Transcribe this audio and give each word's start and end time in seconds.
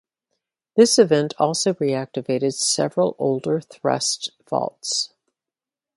This 0.75 0.97
event 0.97 1.35
also 1.37 1.75
reactivated 1.75 2.55
several 2.55 3.15
older 3.19 3.61
thrust 3.61 4.31
faults. 4.47 5.13